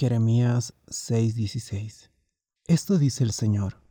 Jeremías 0.00 0.74
6:16 0.86 2.12
Esto 2.68 2.98
dice 2.98 3.24
el 3.24 3.32
Señor, 3.32 3.82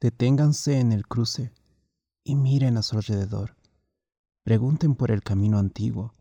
deténganse 0.00 0.80
en 0.80 0.90
el 0.90 1.06
cruce 1.06 1.52
y 2.24 2.34
miren 2.34 2.76
a 2.76 2.82
su 2.82 2.96
alrededor, 2.96 3.56
pregunten 4.42 4.96
por 4.96 5.12
el 5.12 5.22
camino 5.22 5.58
antiguo, 5.58 6.16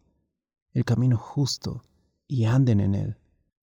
el 0.74 0.86
camino 0.86 1.18
justo, 1.18 1.82
y 2.28 2.46
anden 2.46 2.80
en 2.80 2.94
él. 2.94 3.18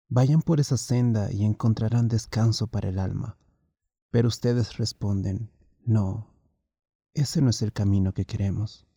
Vayan 0.10 0.42
por 0.42 0.60
esa 0.60 0.78
senda 0.78 1.32
y 1.32 1.46
encontrarán 1.46 2.08
descanso 2.08 2.66
para 2.66 2.90
el 2.90 2.98
alma. 2.98 3.38
Pero 4.10 4.30
ustedes 4.30 4.78
responden, 4.78 5.52
no, 5.86 6.34
ese 7.14 7.40
no 7.40 7.52
es 7.52 7.62
el 7.62 7.72
camino 7.72 8.16
que 8.16 8.26
queremos. 8.26 8.88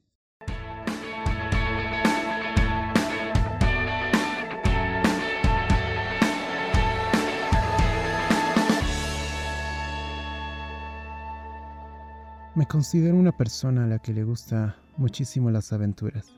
Me 12.56 12.66
considero 12.66 13.16
una 13.16 13.36
persona 13.36 13.82
a 13.82 13.86
la 13.88 13.98
que 13.98 14.12
le 14.12 14.22
gusta 14.22 14.76
muchísimo 14.96 15.50
las 15.50 15.72
aventuras. 15.72 16.36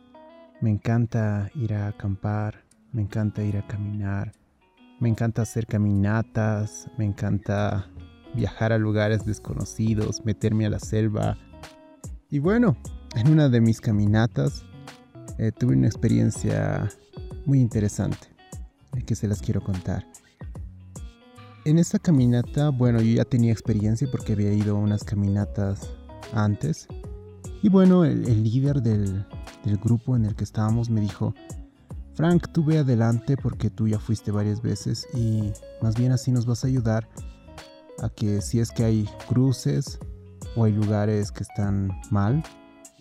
Me 0.63 0.71
encanta 0.71 1.51
ir 1.55 1.75
a 1.75 1.89
acampar, 1.89 2.65
me 2.91 3.03
encanta 3.03 3.43
ir 3.43 3.59
a 3.59 3.67
caminar, 3.67 4.33
me 4.99 5.11
encanta 5.11 5.43
hacer 5.43 5.67
caminatas, 5.67 6.89
me 6.97 7.05
encanta 7.05 7.91
viajar 8.35 8.73
a 8.73 8.79
lugares 8.79 9.27
desconocidos, 9.27 10.25
meterme 10.25 10.65
a 10.65 10.71
la 10.71 10.79
selva. 10.79 11.37
Y 12.31 12.39
bueno, 12.39 12.79
en 13.15 13.31
una 13.31 13.51
de 13.51 13.61
mis 13.61 13.83
caminatas 13.83 14.65
eh, 15.37 15.53
tuve 15.53 15.75
una 15.75 15.87
experiencia 15.87 16.89
muy 17.45 17.61
interesante 17.61 18.29
que 19.05 19.15
se 19.15 19.29
las 19.29 19.43
quiero 19.43 19.63
contar. 19.63 20.07
En 21.67 21.79
esa 21.79 21.99
caminata, 21.99 22.71
bueno, 22.71 23.03
yo 23.03 23.17
ya 23.17 23.27
tenía 23.27 23.53
experiencia 23.53 24.09
porque 24.11 24.33
había 24.33 24.55
ido 24.55 24.79
a 24.79 24.81
unas 24.81 25.05
caminatas 25.05 25.91
antes. 26.33 26.89
Y 27.63 27.69
bueno, 27.69 28.05
el, 28.05 28.43
líder 28.45 28.83
del, 28.83 29.25
del, 29.65 29.77
grupo 29.79 30.17
en 30.17 30.25
el 30.25 30.35
que 30.35 30.45
estábamos 30.45 30.91
me 30.91 31.01
dijo, 31.01 31.35
Frank, 32.15 32.49
tú 32.53 32.65
ve 32.65 32.79
adelante 32.79 33.37
porque 33.37 33.71
tú 33.71 33.89
ya 33.89 33.99
fuiste 33.99 34.31
varias 34.31 34.63
veces 34.63 35.07
y 35.15 35.53
más 35.83 35.97
bien 35.97 36.13
así 36.13 36.31
nos 36.31 36.47
vas 36.47 36.65
a 36.65 36.69
ayudar 36.69 37.09
a 38.01 38.09
que 38.09 38.41
si 38.43 38.61
es 38.61 38.71
que 38.71 38.85
hay 38.85 39.09
cruces 39.29 39.99
o 40.55 40.65
hay 40.65 40.73
lugares 40.73 41.33
que 41.33 41.43
están 41.43 41.91
mal, 42.11 42.43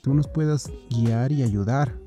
tú 0.01 0.13
nos 0.13 0.27
puedas 0.27 0.71
guiar 0.89 1.31
y 1.31 1.43
ayudar. 1.43 1.97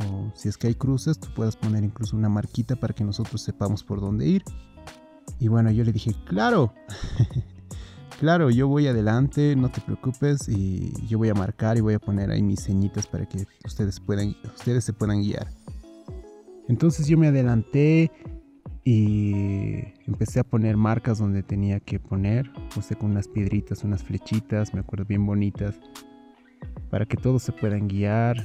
O 0.00 0.30
si 0.34 0.48
es 0.48 0.56
que 0.56 0.68
hay 0.68 0.74
cruces, 0.74 1.18
tú 1.18 1.28
puedas 1.34 1.56
poner 1.56 1.84
incluso 1.84 2.16
una 2.16 2.28
marquita 2.28 2.76
para 2.76 2.94
que 2.94 3.04
nosotros 3.04 3.42
sepamos 3.42 3.82
por 3.82 4.00
dónde 4.00 4.26
ir. 4.26 4.44
Y 5.40 5.48
bueno, 5.48 5.70
yo 5.70 5.84
le 5.84 5.92
dije, 5.92 6.14
claro. 6.24 6.72
Claro, 8.18 8.50
yo 8.50 8.68
voy 8.68 8.86
adelante, 8.86 9.54
no 9.56 9.70
te 9.70 9.80
preocupes 9.80 10.48
y 10.48 10.92
yo 11.06 11.18
voy 11.18 11.28
a 11.28 11.34
marcar 11.34 11.76
y 11.78 11.80
voy 11.80 11.94
a 11.94 11.98
poner 11.98 12.30
ahí 12.30 12.42
mis 12.42 12.60
señitas 12.60 13.06
para 13.06 13.26
que 13.26 13.46
ustedes 13.64 14.00
puedan, 14.00 14.36
ustedes 14.54 14.84
se 14.84 14.92
puedan 14.92 15.22
guiar. 15.22 15.46
Entonces 16.68 17.06
yo 17.06 17.16
me 17.16 17.28
adelanté 17.28 18.10
y 18.84 19.76
empecé 20.06 20.40
a 20.40 20.44
poner 20.44 20.76
marcas 20.76 21.18
donde 21.18 21.42
tenía 21.42 21.80
que 21.80 21.98
poner, 21.98 22.50
puse 22.74 22.96
con 22.96 23.12
unas 23.12 23.28
piedritas, 23.28 23.84
unas 23.84 24.02
flechitas, 24.02 24.74
me 24.74 24.80
acuerdo 24.80 25.04
bien 25.06 25.24
bonitas, 25.24 25.76
para 26.90 27.06
que 27.06 27.16
todos 27.16 27.42
se 27.42 27.52
puedan 27.52 27.88
guiar. 27.88 28.44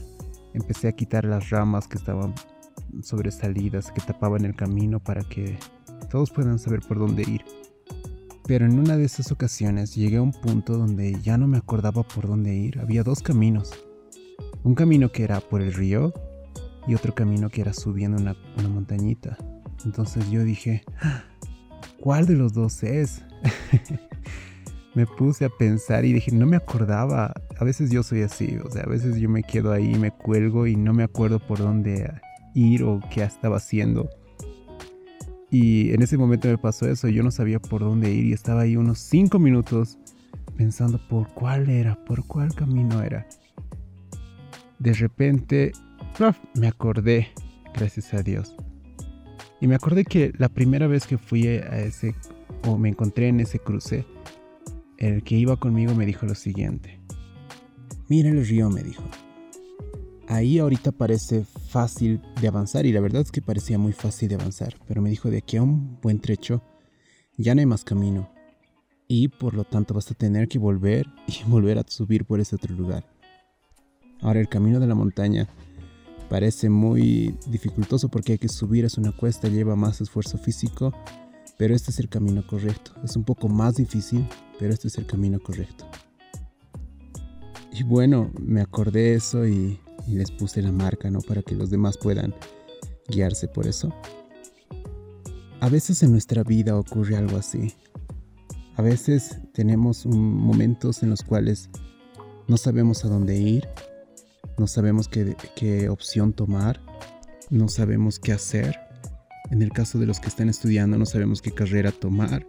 Empecé 0.53 0.87
a 0.87 0.91
quitar 0.91 1.25
las 1.25 1.49
ramas 1.49 1.87
que 1.87 1.97
estaban 1.97 2.33
sobresalidas, 3.01 3.91
que 3.91 4.01
tapaban 4.01 4.45
el 4.45 4.55
camino 4.55 4.99
para 4.99 5.23
que 5.23 5.57
todos 6.09 6.29
puedan 6.29 6.59
saber 6.59 6.81
por 6.81 6.99
dónde 6.99 7.23
ir. 7.23 7.41
Pero 8.45 8.65
en 8.65 8.77
una 8.77 8.97
de 8.97 9.05
esas 9.05 9.31
ocasiones 9.31 9.95
llegué 9.95 10.17
a 10.17 10.21
un 10.21 10.33
punto 10.33 10.77
donde 10.77 11.17
ya 11.21 11.37
no 11.37 11.47
me 11.47 11.57
acordaba 11.57 12.03
por 12.03 12.27
dónde 12.27 12.53
ir. 12.53 12.79
Había 12.79 13.03
dos 13.03 13.21
caminos. 13.21 13.71
Un 14.63 14.75
camino 14.75 15.11
que 15.11 15.23
era 15.23 15.39
por 15.39 15.61
el 15.61 15.73
río 15.73 16.13
y 16.87 16.95
otro 16.95 17.15
camino 17.15 17.49
que 17.49 17.61
era 17.61 17.73
subiendo 17.73 18.21
una, 18.21 18.35
montañita. 18.67 19.37
Entonces 19.85 20.29
yo 20.29 20.43
dije, 20.43 20.83
¿cuál 21.99 22.25
de 22.25 22.35
los 22.35 22.53
dos 22.53 22.83
es? 22.83 23.23
me 24.93 25.05
puse 25.05 25.45
a 25.45 25.49
pensar 25.49 26.03
y 26.03 26.11
dije, 26.11 26.31
no 26.31 26.45
me 26.45 26.57
acordaba. 26.57 27.33
A 27.57 27.63
veces 27.63 27.91
yo 27.91 28.03
soy 28.03 28.23
así, 28.23 28.57
o 28.63 28.69
sea, 28.69 28.83
a 28.83 28.89
veces 28.89 29.17
yo 29.17 29.29
me 29.29 29.43
quedo 29.43 29.71
ahí, 29.71 29.95
me 29.95 30.11
cuelgo 30.11 30.67
y 30.67 30.75
no 30.75 30.93
me 30.93 31.03
acuerdo 31.03 31.39
por 31.39 31.59
dónde 31.59 32.11
ir 32.53 32.83
o 32.83 32.99
qué 33.09 33.23
estaba 33.23 33.57
haciendo. 33.57 34.09
Y 35.53 35.93
en 35.93 36.01
ese 36.01 36.17
momento 36.17 36.47
me 36.47 36.57
pasó 36.57 36.89
eso, 36.89 37.07
yo 37.09 37.21
no 37.21 37.29
sabía 37.29 37.59
por 37.59 37.81
dónde 37.81 38.11
ir 38.11 38.25
y 38.25 38.33
estaba 38.33 38.61
ahí 38.61 38.75
unos 38.75 38.97
5 38.97 39.37
minutos 39.37 39.99
pensando 40.57 40.99
por 41.07 41.27
cuál 41.27 41.69
era, 41.69 41.93
por 42.05 42.25
cuál 42.25 42.55
camino 42.55 43.03
era. 43.03 43.27
De 44.79 44.93
repente, 44.93 45.71
me 46.55 46.67
acordé, 46.67 47.27
gracias 47.71 48.15
a 48.15 48.23
Dios. 48.23 48.55
Y 49.61 49.67
me 49.67 49.75
acordé 49.75 50.05
que 50.05 50.33
la 50.39 50.49
primera 50.49 50.87
vez 50.87 51.05
que 51.05 51.19
fui 51.19 51.45
a 51.45 51.81
ese, 51.81 52.15
o 52.65 52.79
me 52.79 52.89
encontré 52.89 53.27
en 53.27 53.39
ese 53.39 53.59
cruce, 53.59 54.07
el 54.97 55.21
que 55.21 55.35
iba 55.35 55.55
conmigo 55.57 55.93
me 55.93 56.07
dijo 56.07 56.25
lo 56.25 56.33
siguiente. 56.33 56.99
Mira 58.09 58.29
el 58.29 58.43
río, 58.43 58.71
me 58.71 58.81
dijo. 58.81 59.03
Ahí 60.33 60.57
ahorita 60.57 60.91
parece 60.91 61.45
fácil 61.45 62.19
de 62.41 62.47
avanzar 62.47 62.87
y 62.87 62.91
la 62.91 63.01
verdad 63.01 63.21
es 63.21 63.31
que 63.31 63.39
parecía 63.39 63.77
muy 63.77 63.93
fácil 63.93 64.29
de 64.29 64.33
avanzar, 64.33 64.73
pero 64.87 64.99
me 64.99 65.11
dijo 65.11 65.29
de 65.29 65.37
aquí 65.37 65.57
a 65.57 65.61
un 65.61 66.01
buen 66.01 66.19
trecho 66.19 66.63
ya 67.37 67.53
no 67.53 67.59
hay 67.59 67.67
más 67.67 67.83
camino 67.83 68.27
y 69.07 69.27
por 69.27 69.53
lo 69.53 69.63
tanto 69.63 69.93
vas 69.93 70.09
a 70.09 70.15
tener 70.15 70.47
que 70.47 70.57
volver 70.57 71.05
y 71.27 71.47
volver 71.47 71.77
a 71.77 71.85
subir 71.87 72.25
por 72.25 72.39
ese 72.39 72.55
otro 72.55 72.73
lugar. 72.73 73.05
Ahora 74.21 74.39
el 74.39 74.49
camino 74.49 74.79
de 74.79 74.87
la 74.87 74.95
montaña 74.95 75.47
parece 76.31 76.67
muy 76.67 77.37
dificultoso 77.45 78.09
porque 78.09 78.31
hay 78.31 78.39
que 78.39 78.49
subir, 78.49 78.85
es 78.85 78.97
una 78.97 79.11
cuesta, 79.11 79.49
lleva 79.49 79.75
más 79.75 80.01
esfuerzo 80.01 80.39
físico, 80.39 80.95
pero 81.59 81.75
este 81.75 81.91
es 81.91 81.99
el 81.99 82.09
camino 82.09 82.43
correcto. 82.47 82.91
Es 83.03 83.15
un 83.15 83.23
poco 83.23 83.49
más 83.49 83.75
difícil, 83.75 84.27
pero 84.57 84.73
este 84.73 84.87
es 84.87 84.97
el 84.97 85.05
camino 85.05 85.39
correcto. 85.39 85.85
Y 87.71 87.83
bueno, 87.83 88.31
me 88.41 88.61
acordé 88.61 89.13
eso 89.13 89.45
y 89.45 89.79
y 90.07 90.15
les 90.15 90.31
puse 90.31 90.61
la 90.61 90.71
marca, 90.71 91.09
¿no? 91.09 91.21
Para 91.21 91.41
que 91.41 91.55
los 91.55 91.69
demás 91.69 91.97
puedan 91.97 92.33
guiarse 93.07 93.47
por 93.47 93.67
eso. 93.67 93.93
A 95.59 95.69
veces 95.69 96.03
en 96.03 96.11
nuestra 96.11 96.43
vida 96.43 96.77
ocurre 96.77 97.15
algo 97.15 97.37
así. 97.37 97.73
A 98.75 98.81
veces 98.81 99.39
tenemos 99.53 100.05
momentos 100.05 101.03
en 101.03 101.09
los 101.09 101.21
cuales 101.21 101.69
no 102.47 102.57
sabemos 102.57 103.05
a 103.05 103.07
dónde 103.07 103.37
ir, 103.37 103.67
no 104.57 104.67
sabemos 104.67 105.07
qué, 105.07 105.35
qué 105.55 105.89
opción 105.89 106.33
tomar, 106.33 106.81
no 107.49 107.67
sabemos 107.69 108.19
qué 108.19 108.33
hacer. 108.33 108.77
En 109.51 109.61
el 109.61 109.71
caso 109.71 109.99
de 109.99 110.05
los 110.05 110.19
que 110.19 110.27
están 110.27 110.49
estudiando, 110.49 110.97
no 110.97 111.05
sabemos 111.05 111.41
qué 111.41 111.51
carrera 111.51 111.91
tomar. 111.91 112.47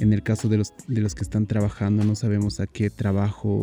En 0.00 0.12
el 0.12 0.22
caso 0.22 0.48
de 0.48 0.58
los, 0.58 0.74
de 0.88 1.00
los 1.00 1.14
que 1.14 1.22
están 1.22 1.46
trabajando, 1.46 2.04
no 2.04 2.16
sabemos 2.16 2.58
a 2.60 2.66
qué 2.66 2.90
trabajo 2.90 3.62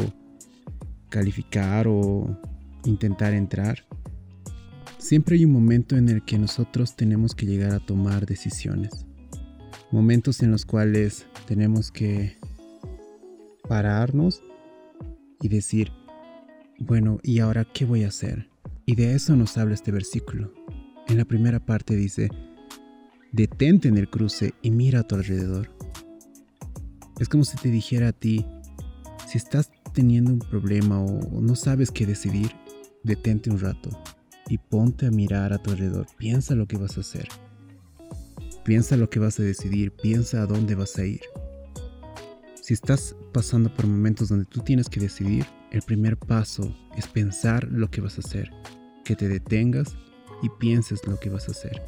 calificar 1.10 1.88
o 1.88 2.40
intentar 2.86 3.34
entrar. 3.34 3.86
Siempre 4.98 5.36
hay 5.36 5.46
un 5.46 5.54
momento 5.54 5.96
en 5.98 6.10
el 6.10 6.24
que 6.24 6.38
nosotros 6.38 6.96
tenemos 6.96 7.36
que 7.36 7.46
llegar 7.46 7.72
a 7.72 7.80
tomar 7.80 8.26
decisiones. 8.26 9.06
Momentos 9.92 10.42
en 10.44 10.52
los 10.52 10.66
cuales 10.66 11.26
tenemos 11.48 11.92
que 11.92 12.38
pararnos 13.68 14.44
y 15.42 15.48
decir, 15.48 15.92
bueno, 16.80 17.20
¿y 17.24 17.40
ahora 17.40 17.66
qué 17.66 17.86
voy 17.86 18.04
a 18.04 18.10
hacer? 18.10 18.50
Y 18.86 18.96
de 18.96 19.14
eso 19.14 19.36
nos 19.36 19.58
habla 19.58 19.76
este 19.76 19.92
versículo. 19.92 20.54
En 21.08 21.18
la 21.18 21.26
primera 21.26 21.66
parte 21.66 21.96
dice, 21.96 22.30
detente 23.32 23.88
en 23.88 23.98
el 23.98 24.10
cruce 24.10 24.54
y 24.62 24.72
mira 24.72 25.02
a 25.02 25.08
tu 25.08 25.16
alrededor. 25.16 25.72
Es 27.20 27.30
como 27.30 27.44
si 27.44 27.58
te 27.58 27.70
dijera 27.70 28.10
a 28.10 28.14
ti, 28.14 28.46
si 29.28 29.38
estás 29.38 29.72
teniendo 29.94 30.34
un 30.34 30.40
problema 30.40 31.02
o 31.02 31.42
no 31.42 31.56
sabes 31.56 31.92
qué 31.92 32.06
decidir, 32.06 32.52
detente 33.04 33.50
un 33.50 33.60
rato 33.60 33.90
y 34.48 34.58
ponte 34.58 35.06
a 35.06 35.12
mirar 35.12 35.54
a 35.54 35.58
tu 35.58 35.72
alrededor. 35.72 36.08
Piensa 36.18 36.56
lo 36.56 36.68
que 36.68 36.78
vas 36.78 36.98
a 36.98 37.02
hacer. 37.02 37.28
Piensa 38.64 38.98
lo 38.98 39.10
que 39.10 39.20
vas 39.20 39.40
a 39.40 39.44
decidir. 39.44 39.92
Piensa 39.92 40.42
a 40.42 40.46
dónde 40.46 40.76
vas 40.76 40.98
a 40.98 41.06
ir. 41.06 41.22
Si 42.62 42.74
estás 42.74 43.16
pasando 43.32 43.74
por 43.74 43.88
momentos 43.88 44.30
donde 44.30 44.46
tú 44.46 44.62
tienes 44.62 44.90
que 44.90 45.00
decidir, 45.00 45.46
el 45.72 45.82
primer 45.82 46.18
paso 46.18 46.76
es 46.96 47.08
pensar 47.08 47.68
lo 47.72 47.90
que 47.90 48.02
vas 48.02 48.18
a 48.18 48.22
hacer. 48.22 48.52
Que 49.06 49.16
te 49.16 49.28
detengas 49.28 49.96
y 50.42 50.50
pienses 50.60 51.06
lo 51.08 51.20
que 51.20 51.30
vas 51.30 51.48
a 51.48 51.52
hacer. 51.52 51.82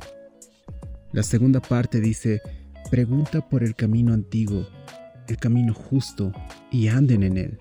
La 1.12 1.24
segunda 1.24 1.60
parte 1.60 2.00
dice, 2.00 2.42
pregunta 2.90 3.48
por 3.48 3.64
el 3.64 3.76
camino 3.76 4.14
antiguo, 4.14 4.68
el 5.28 5.38
camino 5.38 5.74
justo, 5.74 6.32
y 6.72 6.88
anden 6.88 7.24
en 7.24 7.38
él. 7.38 7.60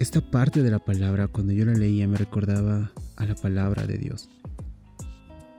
Esta 0.00 0.22
parte 0.22 0.62
de 0.62 0.70
la 0.70 0.78
palabra, 0.78 1.28
cuando 1.28 1.52
yo 1.52 1.66
la 1.66 1.74
leía, 1.74 2.08
me 2.08 2.16
recordaba 2.16 2.90
a 3.16 3.26
la 3.26 3.34
palabra 3.34 3.86
de 3.86 3.98
Dios. 3.98 4.30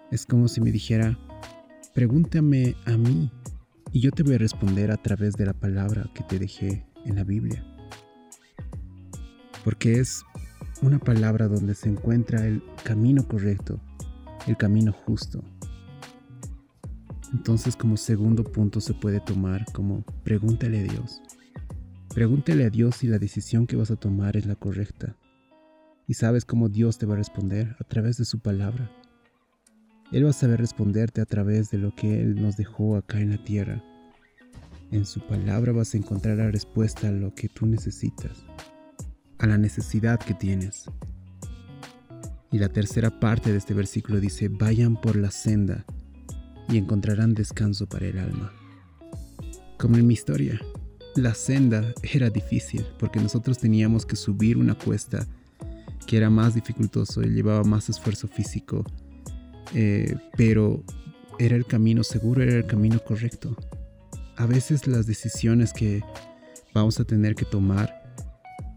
Es 0.10 0.26
como 0.26 0.48
si 0.48 0.62
me 0.62 0.72
dijera, 0.72 1.16
pregúntame 1.94 2.76
a 2.88 2.98
mí 2.98 3.30
y 3.92 4.00
yo 4.00 4.10
te 4.10 4.24
voy 4.24 4.34
a 4.34 4.40
responder 4.40 4.90
a 4.90 4.98
través 4.98 5.36
de 5.36 5.46
la 5.46 5.54
palabra 5.54 6.10
que 6.16 6.24
te 6.24 6.40
dejé 6.40 6.84
en 7.06 7.18
la 7.18 7.24
Biblia. 7.24 7.64
Porque 9.64 10.00
es 10.00 10.24
una 10.82 10.98
palabra 10.98 11.48
donde 11.48 11.76
se 11.76 11.90
encuentra 11.90 12.44
el 12.44 12.64
camino 12.84 13.28
correcto, 13.28 13.80
el 14.48 14.58
camino 14.58 14.92
justo. 14.92 15.44
Entonces 17.32 17.76
como 17.76 17.96
segundo 17.96 18.44
punto 18.44 18.82
se 18.82 18.96
puede 18.96 19.20
tomar 19.20 19.72
como 19.72 20.04
pregúntale 20.24 20.80
a 20.80 20.84
Dios. 20.92 21.22
Pregúntale 22.14 22.66
a 22.66 22.70
Dios 22.70 22.98
si 22.98 23.08
la 23.08 23.20
decisión 23.20 23.68
que 23.68 23.76
vas 23.76 23.92
a 23.92 23.96
tomar 23.96 24.38
es 24.38 24.46
la 24.46 24.56
correcta. 24.56 25.16
Y 26.08 26.16
sabes 26.16 26.46
cómo 26.46 26.70
Dios 26.70 26.98
te 26.98 27.06
va 27.06 27.14
a 27.14 27.18
responder 27.18 27.76
a 27.80 27.84
través 27.84 28.18
de 28.18 28.26
su 28.26 28.40
palabra. 28.40 28.92
Él 30.12 30.26
va 30.26 30.32
a 30.32 30.34
saber 30.34 30.60
responderte 30.60 31.22
a 31.22 31.26
través 31.26 31.72
de 31.72 31.78
lo 31.78 31.96
que 31.96 32.22
Él 32.22 32.42
nos 32.42 32.58
dejó 32.58 32.98
acá 32.98 33.22
en 33.22 33.30
la 33.32 33.44
tierra. 33.44 33.84
En 34.92 35.06
su 35.06 35.22
palabra 35.26 35.72
vas 35.72 35.94
a 35.94 35.98
encontrar 35.98 36.38
la 36.38 36.52
respuesta 36.52 37.08
a 37.08 37.12
lo 37.12 37.34
que 37.34 37.48
tú 37.48 37.66
necesitas 37.66 38.46
a 39.42 39.48
la 39.48 39.58
necesidad 39.58 40.20
que 40.20 40.36
tienes. 40.36 40.86
Y 42.52 42.60
la 42.60 42.70
tercera 42.70 43.20
parte 43.20 43.52
de 43.52 43.58
este 43.58 43.74
versículo 43.74 44.20
dice, 44.20 44.50
vayan 44.50 45.00
por 45.00 45.16
la 45.16 45.32
senda 45.32 45.84
y 46.70 46.78
encontrarán 46.78 47.34
descanso 47.34 47.88
para 47.88 48.06
el 48.06 48.20
alma. 48.20 48.54
Como 49.80 49.98
en 49.98 50.06
mi 50.06 50.14
historia, 50.14 50.62
la 51.16 51.34
senda 51.34 51.94
era 52.04 52.30
difícil 52.30 52.86
porque 53.00 53.20
nosotros 53.20 53.58
teníamos 53.58 54.06
que 54.06 54.16
subir 54.16 54.58
una 54.58 54.76
cuesta 54.76 55.28
que 56.08 56.18
era 56.18 56.30
más 56.30 56.56
dificultoso 56.56 57.22
y 57.22 57.30
llevaba 57.30 57.64
más 57.64 57.90
esfuerzo 57.90 58.28
físico, 58.28 58.84
eh, 59.74 60.16
pero 60.36 60.84
era 61.40 61.56
el 61.56 61.66
camino 61.66 62.04
seguro, 62.04 62.44
era 62.44 62.56
el 62.56 62.66
camino 62.66 63.00
correcto. 63.00 63.56
A 64.38 64.46
veces 64.46 64.88
las 64.88 65.06
decisiones 65.06 65.74
que 65.74 66.04
vamos 66.74 67.00
a 67.00 67.04
tener 67.04 67.36
que 67.36 67.46
tomar 67.46 68.02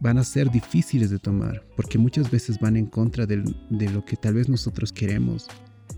van 0.00 0.18
a 0.18 0.24
ser 0.24 0.50
difíciles 0.50 1.10
de 1.10 1.18
tomar, 1.18 1.64
porque 1.76 1.98
muchas 1.98 2.30
veces 2.30 2.58
van 2.60 2.76
en 2.76 2.86
contra 2.86 3.26
de, 3.26 3.42
de 3.70 3.90
lo 3.90 4.04
que 4.04 4.16
tal 4.16 4.34
vez 4.34 4.48
nosotros 4.48 4.92
queremos. 4.92 5.48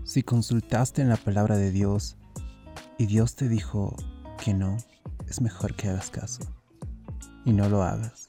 Si 0.05 0.23
consultaste 0.23 1.01
en 1.01 1.09
la 1.09 1.17
palabra 1.17 1.57
de 1.57 1.71
Dios 1.71 2.15
y 2.97 3.05
Dios 3.05 3.35
te 3.35 3.49
dijo 3.49 3.95
que 4.43 4.53
no, 4.53 4.77
es 5.27 5.41
mejor 5.41 5.75
que 5.75 5.89
hagas 5.89 6.09
caso 6.09 6.41
y 7.45 7.53
no 7.53 7.69
lo 7.69 7.83
hagas. 7.83 8.27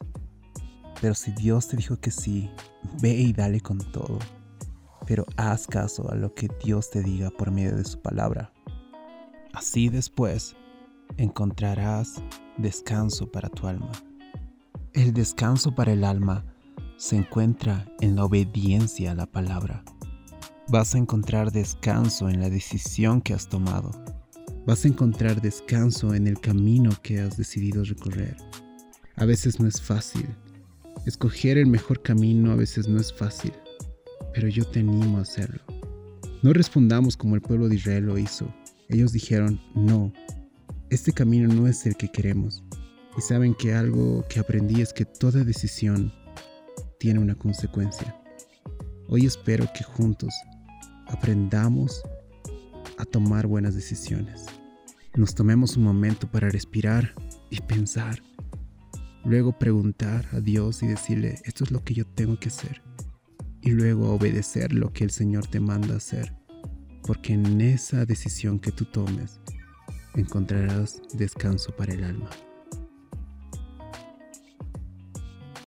Pero 1.01 1.15
si 1.15 1.33
Dios 1.33 1.69
te 1.69 1.77
dijo 1.77 1.99
que 2.01 2.11
sí, 2.11 2.51
ve 3.01 3.11
y 3.11 3.33
dale 3.33 3.61
con 3.61 3.79
todo. 3.79 4.19
Pero 5.07 5.25
haz 5.37 5.67
caso 5.67 6.11
a 6.11 6.15
lo 6.15 6.35
que 6.35 6.49
Dios 6.63 6.91
te 6.91 7.03
diga 7.03 7.31
por 7.31 7.51
medio 7.51 7.77
de 7.77 7.85
su 7.85 8.01
palabra. 8.01 8.53
Así 9.53 9.89
después 9.89 10.57
encontrarás 11.17 12.23
descanso 12.59 13.31
para 13.31 13.49
tu 13.49 13.67
alma. 13.67 13.91
El 14.93 15.13
descanso 15.13 15.75
para 15.75 15.93
el 15.93 16.05
alma 16.05 16.45
se 16.97 17.17
encuentra 17.17 17.87
en 18.01 18.17
la 18.17 18.25
obediencia 18.25 19.13
a 19.13 19.15
la 19.15 19.27
palabra. 19.27 19.85
Vas 20.69 20.95
a 20.95 20.99
encontrar 20.99 21.53
descanso 21.53 22.29
en 22.29 22.41
la 22.41 22.51
decisión 22.51 23.21
que 23.21 23.35
has 23.35 23.49
tomado. 23.49 23.91
Vas 24.69 24.85
a 24.85 24.89
encontrar 24.89 25.41
descanso 25.41 26.13
en 26.13 26.27
el 26.27 26.39
camino 26.41 26.91
que 27.03 27.21
has 27.21 27.39
decidido 27.39 27.83
recorrer. 27.85 28.37
A 29.17 29.25
veces 29.25 29.59
no 29.59 29.67
es 29.67 29.81
fácil. 29.81 30.29
Escoger 31.07 31.57
el 31.57 31.67
mejor 31.67 32.03
camino 32.03 32.53
a 32.53 32.55
veces 32.55 32.87
no 32.87 33.01
es 33.01 33.11
fácil, 33.11 33.55
pero 34.35 34.47
yo 34.47 34.67
te 34.67 34.81
animo 34.81 35.17
a 35.17 35.23
hacerlo. 35.23 35.63
No 36.43 36.53
respondamos 36.53 37.17
como 37.17 37.35
el 37.35 37.41
pueblo 37.41 37.71
de 37.71 37.77
Israel 37.77 38.05
lo 38.05 38.19
hizo. 38.19 38.55
Ellos 38.91 39.11
dijeron, 39.11 39.59
no, 39.75 40.13
este 40.91 41.13
camino 41.13 41.49
no 41.49 41.67
es 41.67 41.87
el 41.87 41.97
que 41.97 42.13
queremos. 42.13 42.63
Y 43.17 43.23
saben 43.23 43.55
que 43.55 43.73
algo 43.73 44.23
que 44.29 44.39
aprendí 44.39 44.83
es 44.83 44.93
que 44.93 45.07
toda 45.07 45.45
decisión 45.45 46.13
tiene 47.01 47.21
una 47.21 47.37
consecuencia. 47.37 48.15
Hoy 49.09 49.25
espero 49.25 49.67
que 49.75 49.83
juntos 49.83 50.35
aprendamos 51.07 52.03
a 52.99 53.05
tomar 53.05 53.47
buenas 53.47 53.75
decisiones. 53.75 54.47
Nos 55.15 55.35
tomemos 55.35 55.77
un 55.77 55.85
momento 55.85 56.31
para 56.31 56.51
respirar 56.51 57.15
y 57.51 57.61
pensar. 57.61 58.23
Luego 59.25 59.59
preguntar 59.59 60.27
a 60.33 60.41
Dios 60.41 60.83
y 60.83 60.87
decirle, 60.87 61.41
esto 61.45 61.65
es 61.65 61.71
lo 61.71 61.83
que 61.83 61.95
yo 61.95 62.07
tengo 62.07 62.39
que 62.39 62.49
hacer. 62.49 62.83
Y 63.63 63.71
luego 63.71 64.13
obedecer 64.13 64.73
lo 64.73 64.93
que 64.93 65.05
el 65.05 65.11
Señor 65.11 65.47
te 65.47 65.61
manda 65.61 65.97
hacer. 65.97 66.35
Porque 67.03 67.33
en 67.33 67.61
esa 67.61 68.05
decisión 68.05 68.59
que 68.59 68.73
tú 68.73 68.85
tomes 68.85 69.41
encontrarás 70.15 71.01
descanso 71.15 71.75
para 71.77 71.95
el 71.95 72.05
alma. 72.05 72.29